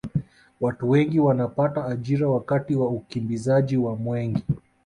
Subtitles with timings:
[0.61, 4.43] watu wengi wanapata ajira wakati wa ukimbizaji wa mwenge